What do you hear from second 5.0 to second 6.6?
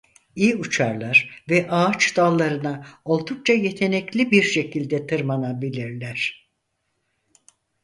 tırmanabilirler.